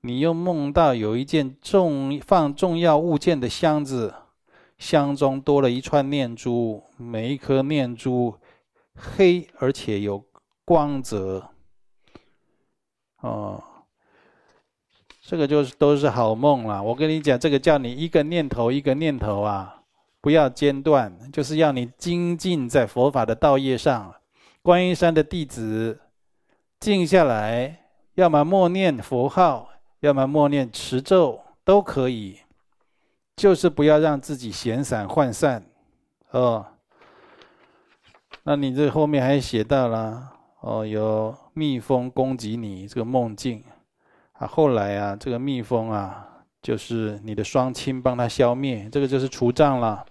[0.00, 4.12] 你又梦到有一件重放重要物件的箱子，
[4.76, 8.36] 箱中多了一串念珠，每一颗念珠。
[9.00, 10.18] 黑而且有
[10.68, 11.48] 光泽，
[13.22, 13.64] 哦，
[15.22, 16.82] 这个就是都是好梦了。
[16.82, 19.80] 我跟你讲，这个叫你一个念头一个念头啊，
[20.20, 24.14] 不要间断，就是要你精进在佛法的道业上。
[24.60, 26.00] 观音山的弟子
[26.78, 27.84] 静下来，
[28.16, 32.40] 要么默念佛号，要么默念持咒，都可以，
[33.36, 35.64] 就是不要让自己闲散涣散，
[36.32, 36.66] 哦。
[38.42, 43.62] 那你这后面还写到了哦，有蜜蜂攻击你这个梦境
[44.32, 50.04] 啊，后来啊，这个蜜蜂啊，就是你的双亲帮他消灭，这个就是除障了，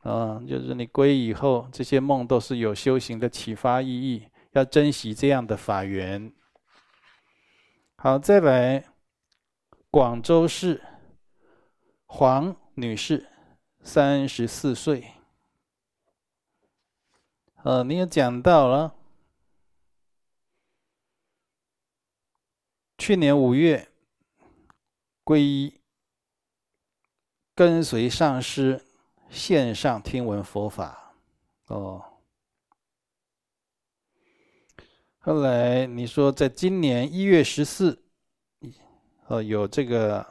[0.00, 6.32] 啊，就是你归以后，这些梦都是有修行的启发意义，要珍惜这样的法缘。
[7.96, 8.84] 好，再来，
[9.90, 10.82] 广州市
[12.06, 13.26] 黄女士，
[13.82, 15.04] 三十四岁。
[17.62, 18.94] 呃，你也讲到了，
[22.98, 23.88] 去年五月
[25.24, 25.80] 皈依，
[27.54, 28.84] 跟随上师
[29.30, 31.14] 线上听闻佛法，
[31.66, 32.04] 哦。
[35.18, 38.04] 后来你说，在今年一月十四，
[39.26, 40.24] 呃，有这个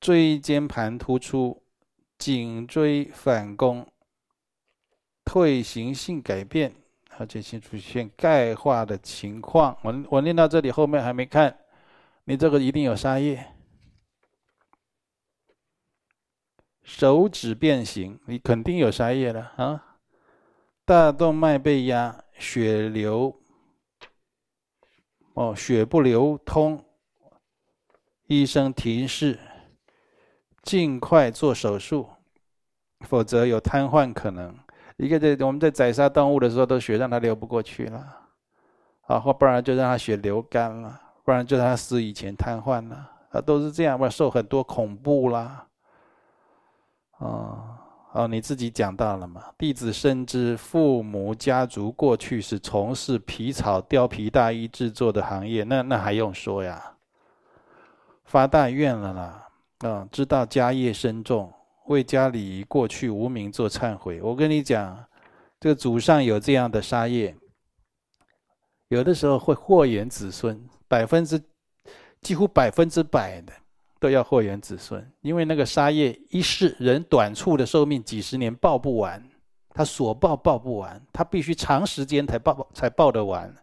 [0.00, 1.62] 椎间盘突出，
[2.18, 3.86] 颈椎反弓。
[5.24, 6.74] 退行性改变，
[7.18, 9.76] 而且先出现钙化的情况。
[9.82, 11.58] 我我念到这里，后面还没看，
[12.24, 13.54] 你这个一定有沙叶。
[16.82, 19.98] 手指变形，你肯定有沙叶了啊！
[20.86, 23.38] 大动脉被压，血流，
[25.34, 26.82] 哦，血不流通，
[28.26, 29.38] 医生提示
[30.62, 32.08] 尽快做手术，
[33.00, 34.58] 否则有瘫痪可能。
[34.98, 38.04] 一个在我们在宰杀动物的时候，都血让它流不过去了，
[39.06, 45.66] 啊，或不然就让它血流干了，不然就让它死以前瘫痪了，啊，都是这样，不受很多恐怖啦，
[47.18, 47.78] 啊，
[48.12, 49.44] 哦，你自己讲到了嘛？
[49.56, 56.94] 弟子深知父母家族过去是从事皮草貂皮大衣制作的行业，那那还用说呀？
[58.24, 59.48] 发大愿了啦，
[59.88, 61.52] 啊，知道家业深重。
[61.88, 64.22] 为家里过去无名做忏悔。
[64.22, 65.04] 我跟你讲，
[65.58, 67.34] 这个祖上有这样的杀业，
[68.88, 71.42] 有的时候会祸延子孙，百分之
[72.20, 73.52] 几乎百分之百的
[73.98, 79.22] 都要祸延子孙，因为那个杀业一世人短促的寿命几十年报不完，
[79.70, 83.54] 他所报报不完，他必须长时间才报才报得完。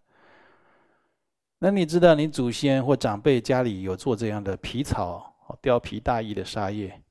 [1.59, 7.01] 那你知道你祖先或长辈家里有做这样的皮草貂皮大衣的杀业？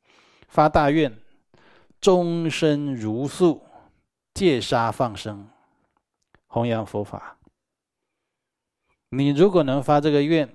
[0.54, 1.12] 发大愿，
[2.00, 3.60] 终身如素，
[4.32, 5.48] 戒杀放生，
[6.46, 7.36] 弘扬佛法。
[9.08, 10.48] 你如果能发这个愿，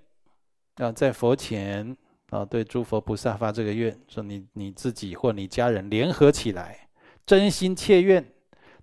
[0.76, 1.97] 啊，在佛前
[2.30, 6.88] 啊，对诸佛菩萨发这个愿，说你你自己或你家人联合起来，
[7.26, 8.26] 真心切愿，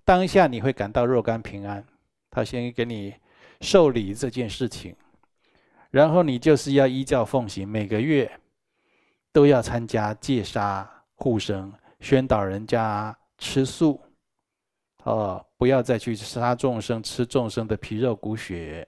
[0.05, 1.83] 当下你会感到若干平安。
[2.31, 3.15] 他先给你
[3.63, 4.95] 受理这件事情，
[5.91, 8.39] 然后你就是要依教奉行，每个月
[9.33, 14.01] 都要参加戒杀护生，宣导人家吃素，
[15.03, 18.87] 哦，不要再去杀众生，吃众生的皮肉骨血。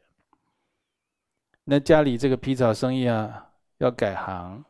[1.64, 4.64] 那家里这个皮草生意啊，要改行，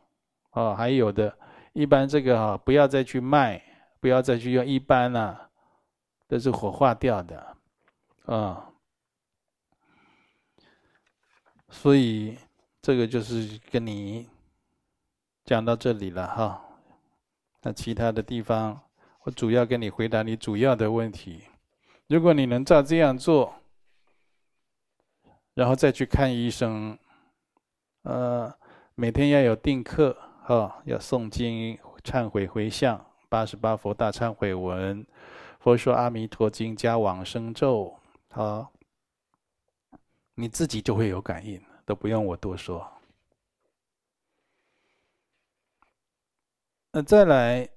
[0.52, 1.36] 哦，还有的，
[1.72, 3.62] 一般这个啊，不要再去卖，
[4.00, 5.50] 不要再去用一般啊，
[6.26, 7.56] 都是火化掉的，
[8.26, 8.70] 啊、
[11.68, 12.36] 所以
[12.82, 14.28] 这个就是跟你
[15.44, 16.64] 讲到这里了哈。
[17.68, 18.80] 那其他的地方，
[19.24, 21.42] 我主要跟你回答你主要的问题。
[22.06, 23.56] 如果你能照这样做，
[25.52, 26.98] 然后再去看医生，
[28.04, 28.50] 呃，
[28.94, 35.06] 每天要有定课哈，要诵经、忏悔、回向八十八佛大忏悔文，
[35.60, 37.98] 佛说阿弥陀经加往生咒，
[38.30, 38.72] 好。
[40.36, 42.90] 你自己就会有感应，都不用我多说。
[46.90, 47.68] 那再来，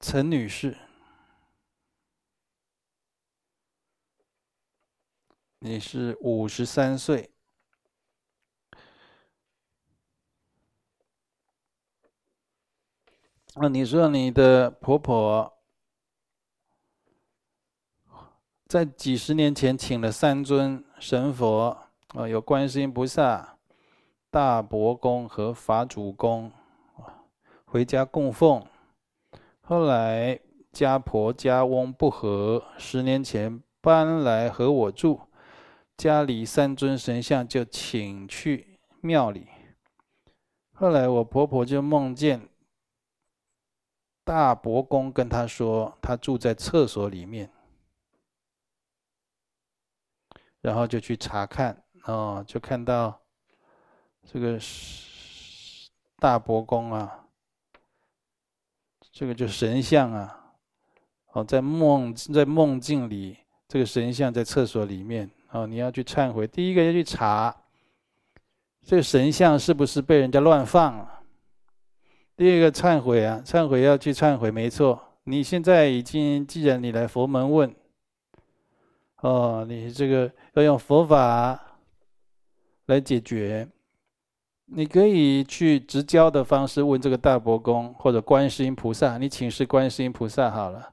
[0.00, 0.76] 陈女士，
[5.60, 7.30] 你是五十三岁，
[13.54, 15.56] 那你说你的婆婆？
[18.66, 23.59] 在几十年前，请了三尊神佛，啊，有观世音菩萨、
[24.30, 26.52] 大伯公和法主公，
[27.64, 28.64] 回家供奉。
[29.60, 30.38] 后来
[30.70, 35.22] 家婆家翁不和，十年前搬来和我住，
[35.96, 39.48] 家里三尊神像就请去庙里。
[40.74, 42.48] 后来我婆婆就梦见
[44.24, 47.50] 大伯公跟她说，他住在厕所里面。
[50.60, 53.19] 然后就去查看，哦，就看到
[54.32, 57.26] 这个是大伯公啊，
[59.10, 60.52] 这个就神像啊，
[61.32, 66.46] 哦，在梦在梦境里，这个神像在厕所里面，哦，你要去忏悔。
[66.46, 67.64] 第一个要去查，
[68.84, 71.22] 这个神像是不是被人家乱放了？
[72.36, 75.08] 第二个忏悔啊，忏悔要去忏悔，没错。
[75.24, 77.74] 你现在已经，既然你来佛门问。
[79.22, 81.60] 哦，你这个要用佛法
[82.86, 83.68] 来解决。
[84.72, 90.90] 你可以去直交的方式问这个大伯公或者观世音菩萨，你请示观世音菩萨好了。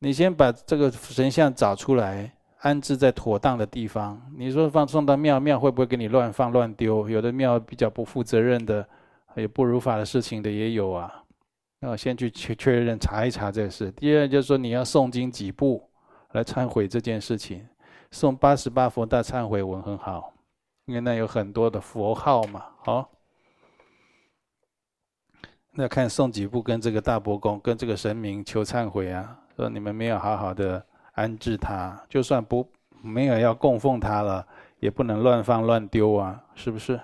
[0.00, 4.20] 你先把这个神像找出来，安置在妥当的地方。
[4.36, 7.08] 你说放送到庙，庙会不会给你乱放乱丢？
[7.08, 8.86] 有的庙比较不负责任的，
[9.34, 11.22] 有不如法的事情的也有啊。
[11.80, 13.90] 那先去确确认查一查这个事。
[13.92, 15.82] 第二就是说你要诵经几部。
[16.32, 17.66] 来忏悔这件事情，
[18.12, 20.30] 诵八十八佛大忏悔文很好，
[20.88, 22.64] 因为那有很多的佛号嘛。
[22.78, 23.10] 好，
[25.72, 32.66] 那看诵几部跟这个大伯公、跟这个神明求忏悔啊，说你们没有好好的安置他，就算不
[33.02, 34.48] 没有要供奉他了，
[34.80, 36.98] 也不能乱放乱丢啊，是不是？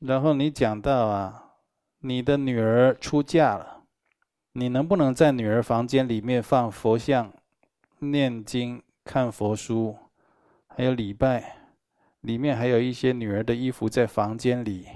[0.00, 1.52] 然后你讲到啊，
[2.00, 3.84] 你的女儿出嫁了。
[4.56, 7.32] 你能不能在女儿房间里面放佛像、
[7.98, 9.94] 念经、看佛书，
[10.66, 11.56] 还有礼拜？
[12.22, 14.86] 里面还有一些女儿的衣服在房间里。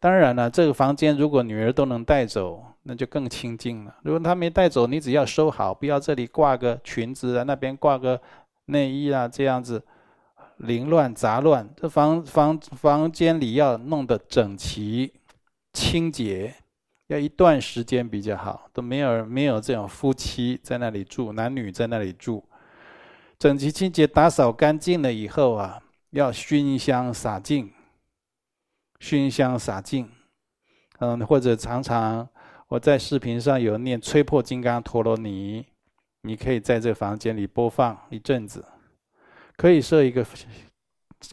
[0.00, 3.96] 当然了，这个房间如果女儿都能带走，那就更清净了。
[4.02, 8.20] 如果她没带走，你只要收好，不要这里挂个裙子啊，那边挂个
[8.64, 9.80] 内衣啊，这样子
[10.56, 11.68] 凌乱杂乱。
[11.76, 15.12] 这房房房间里要弄得整齐、
[15.72, 16.54] 清洁。
[17.08, 22.42] 要一段时间比较好，都没有没有这种夫妻在那里住，男女在那里住，
[23.42, 27.72] 整齐清洁，打扫干净了以后啊，要熏香洒净，
[29.00, 30.08] 熏香洒净，
[31.00, 32.28] 嗯，或者常常
[32.68, 35.60] 我在视频上有念《吹破金刚陀罗尼》，
[36.20, 38.64] 你可以在这房间里播放一阵子，
[39.56, 40.24] 可以设一个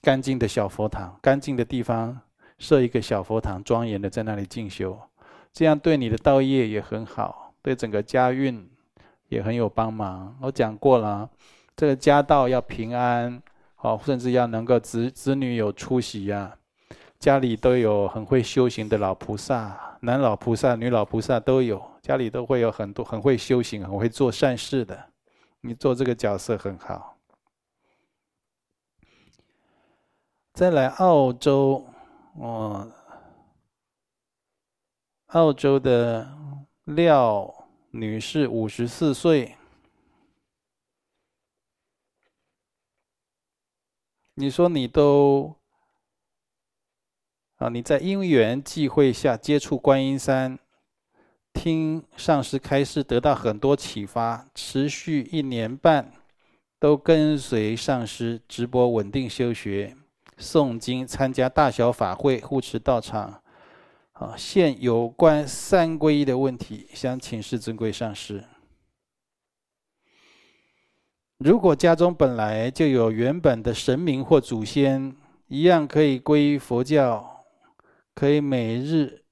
[0.01, 2.19] 干净的小佛堂，干净的地方
[2.57, 4.99] 设一个小佛堂，庄严的在那里进修。
[5.53, 8.67] 这样对你的道业也很好，对整个家运
[9.27, 10.35] 也很有帮忙。
[10.41, 11.29] 我讲过了，
[11.79, 13.41] 这个家道要平安，
[13.75, 16.53] 好，甚至要能够子子女有出息呀，
[17.17, 25.05] 家里都有很会修行的老菩萨，男老菩萨、女老菩萨都有，家里都会有很多很会修行、很会做善事的。
[25.61, 27.15] 你做这个角色很好。
[30.53, 31.87] 再来澳洲，
[32.33, 32.91] 哦。
[35.27, 36.29] 澳洲的
[36.83, 37.49] 廖
[37.91, 39.55] 女士，五十四岁，
[44.39, 45.53] 你说你都
[47.57, 50.57] 啊，你在因缘际会下接触观音山，
[51.51, 56.13] 听上师开示，得到很多启发，持续一年半，
[56.79, 59.97] 都跟随上师直播稳定修学、
[60.37, 63.41] 诵经、参加大小法会、护持道场。
[64.13, 68.45] 啊，现有关三皈依的问题，想请示尊贵上师。
[71.39, 75.15] 如果家中本来就有原本的神明或祖先，
[75.47, 77.45] 一样可以皈依佛教，
[78.13, 79.23] 可以每日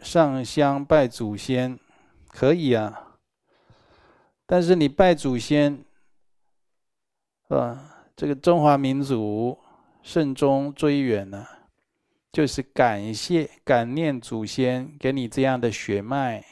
[0.00, 1.78] 上香拜祖先，
[2.26, 3.16] 可以啊。
[4.44, 5.84] 但是你拜祖先，
[7.46, 9.56] 啊，这个中华民族
[10.02, 11.46] 慎终追远呢，
[12.32, 16.44] 就是感谢感念祖先给你这样的血脉，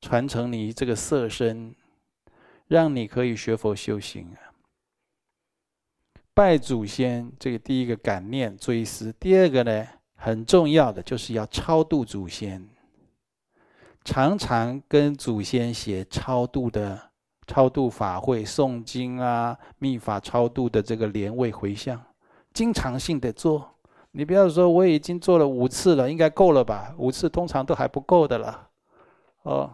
[0.00, 1.74] 传承你这个色身。
[2.70, 4.54] 让你可以学佛修行啊！
[6.32, 12.64] 拜祖先，这个第一个感念追思；第二个呢，很重要的就是要超度祖先，
[14.04, 17.10] 常常跟祖先写超度的
[17.44, 22.00] 超度法会、诵经啊、密法超度的这个莲位回向，
[22.52, 23.68] 经常性的做。
[24.12, 26.94] 你不要说我已经做了五次了，应该够了吧？
[26.98, 28.68] 五次通常都还不够的了，
[29.42, 29.68] 哦，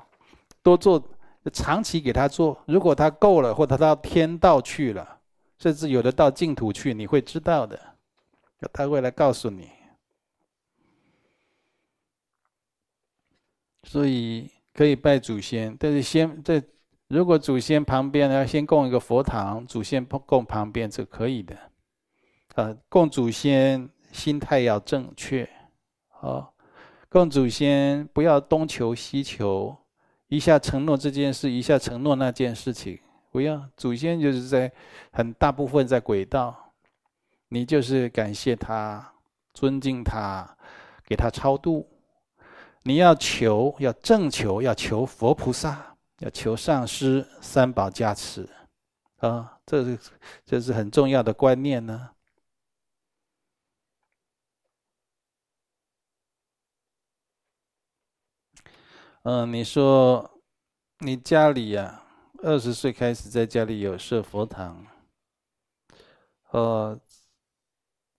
[0.63, 1.07] 多做。
[1.51, 5.21] 长期给他做，如果他够了，或者他到天道去了，
[5.59, 7.79] 甚至有的到净土去，你会知道的，
[8.73, 9.71] 他会来告诉你。
[13.85, 16.63] 所以可以拜祖先，但是先在
[17.07, 21.57] 如果祖先旁边要先供一个佛堂，祖先供旁边是可以的。
[22.57, 25.49] 啊，供祖先心态要正确，
[26.21, 26.51] 啊，
[27.09, 29.77] 供祖先不要东求西求。
[30.29, 32.99] 一下承诺这件事，一下承诺那件事情，
[33.31, 33.69] 不要。
[33.77, 34.71] 祖先就是在
[35.13, 36.73] 很大部分在轨道，
[37.49, 39.13] 你就是感谢他，
[39.55, 40.57] 尊敬他，
[41.05, 41.89] 给他超度。
[42.83, 48.49] 你要求，要正求，要求佛菩萨，要求上师三宝加持，
[49.19, 49.99] 啊，这是
[50.45, 52.11] 这是很重要的观念呢。
[59.29, 60.41] 嗯，你说
[61.01, 62.01] 你家里呀，
[62.45, 64.87] 二十岁开始在家里有设佛堂，
[66.53, 66.97] 呃，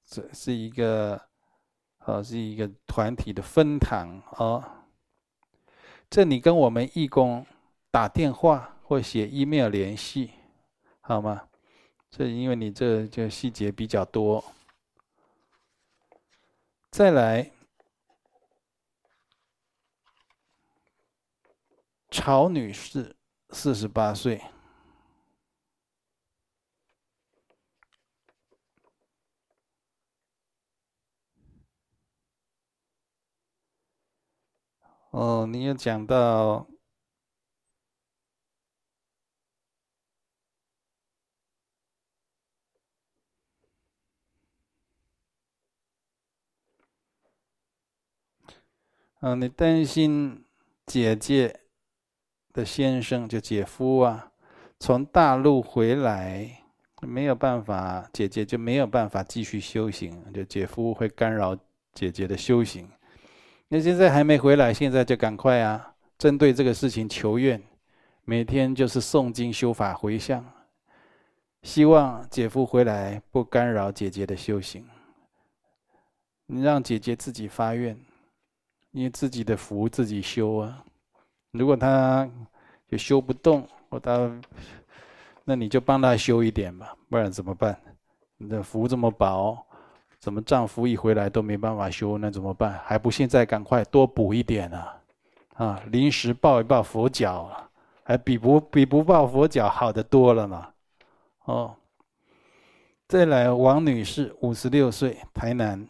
[0.04, 1.30] 这是一个，
[2.00, 4.62] 呃，是一个团体的分堂哦。
[6.10, 7.46] 这你跟我们义工
[7.90, 10.32] 打电话或写 email 联系，
[11.00, 11.48] 好吗？
[12.10, 14.44] 这因为你这就细节比较多，
[16.92, 17.54] 再来。
[22.10, 23.16] 曹女士，
[23.52, 24.42] 四十八岁。
[35.12, 36.68] 哦，你有讲到，
[49.22, 50.46] 嗯，你担心
[50.86, 51.67] 姐姐。
[52.58, 54.32] 的先生就姐夫啊，
[54.80, 56.50] 从大陆回来，
[57.04, 61.56] 没有办法，姐姐就没有办法继续修行，就姐夫会干扰
[61.94, 62.90] 姐姐的修行。
[63.68, 67.62] 那现在还没回来，现在就赶快啊，针对这个事情求愿，
[68.26, 70.44] 每天就是诵经修法回向，
[71.62, 74.84] 希望姐夫回来不干扰姐姐的修行。
[76.48, 77.96] 你让姐姐自己发愿，
[78.94, 80.84] 因为自己的福自己修啊。
[81.58, 82.30] 如果他
[82.88, 84.32] 就修不动，或他，
[85.44, 87.78] 那你就帮他修一点吧，不然怎么办？
[88.38, 89.58] 你的福这么薄，
[90.20, 92.80] 怎么丈夫一回来都没办法修，那怎么办？
[92.86, 95.02] 还不现在赶快多补一点啊！
[95.56, 97.50] 啊，临时抱一抱佛脚，
[98.04, 100.68] 还比不比不抱佛脚好的多了呢。
[101.46, 101.76] 哦，
[103.08, 105.88] 再来，王女士，五十六岁，台南。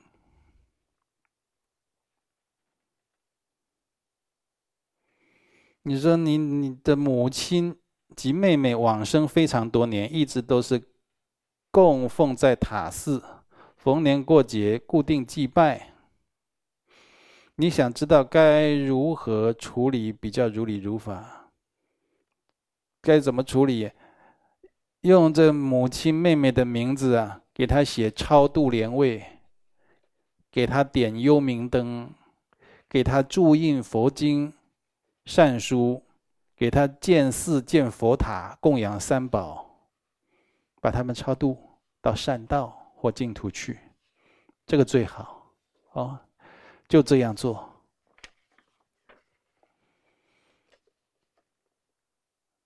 [5.88, 7.74] 你说你你的母亲
[8.14, 10.84] 及妹妹往生非常多年，一直都是
[11.72, 13.24] 供奉在塔寺，
[13.78, 15.94] 逢年过节固定祭拜。
[17.56, 21.52] 你想知道该如何处理比较如理如法？
[23.02, 23.90] 该怎么处理？
[25.04, 29.26] 用这母亲妹妹的名字啊，给她写超度莲位，
[30.52, 32.10] 给她点幽冥灯，
[32.90, 34.52] 给她注印佛经。
[35.28, 36.04] 善书，
[36.56, 39.66] 给他建寺建佛塔，供养三宝。
[40.80, 41.58] 把他们超度
[42.02, 43.78] 到善道或净土去，
[44.66, 45.52] 这个最好
[45.92, 46.18] 哦，
[46.88, 47.84] 就这样做。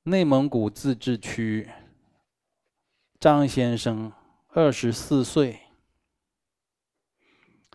[0.03, 1.67] 内蒙古自治区
[3.19, 4.11] 张先生，
[4.49, 5.61] 二十四岁，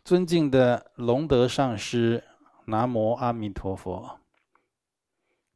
[0.04, 2.22] 尊敬的龙德上师，
[2.66, 4.20] 南无阿弥陀佛。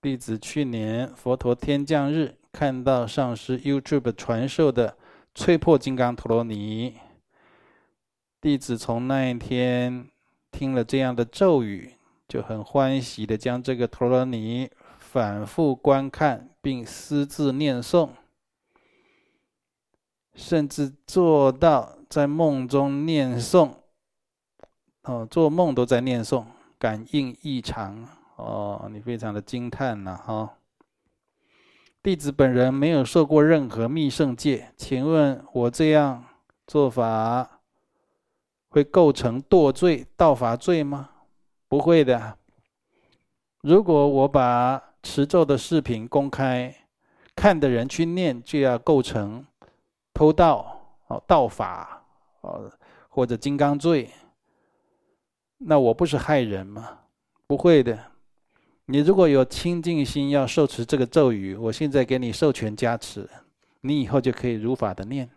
[0.01, 4.97] 弟子去年佛陀天降日，看到上师 YouTube 传授的
[5.35, 6.95] 淬魄金刚陀罗尼，
[8.41, 10.09] 弟子从那一天
[10.51, 11.95] 听了这样的咒语，
[12.27, 16.47] 就很欢喜的将这个陀罗尼反复观看。
[16.63, 18.11] 并私自念诵，
[20.35, 23.71] 甚至做到在梦中念诵，
[25.05, 26.45] 哦，做梦都在念诵，
[26.79, 28.07] 感应异常
[28.41, 30.55] 哦，你非常的惊叹呐，哈！
[32.03, 36.25] 弟子本人没有受过任何密圣戒，请问我这样
[36.67, 37.61] 做法
[38.71, 41.11] 会构成堕罪、盗法罪吗？
[41.69, 42.39] 不会的。
[43.61, 46.75] 如果我把持咒的视频公开，
[47.37, 49.47] 看的人去念，就要构成
[50.15, 52.03] 偷盗、哦盗法、
[52.41, 52.73] 哦
[53.11, 54.11] 或者金刚罪。
[55.59, 57.01] 那我不是害人吗？
[57.47, 58.10] 不会的。
[58.91, 63.29] 你如果有清净心，要受持这个咒语，我现在给你授权加持，
[63.83, 65.31] 你以后就可以如法的念。